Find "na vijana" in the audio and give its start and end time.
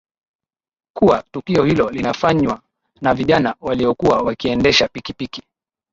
3.01-3.55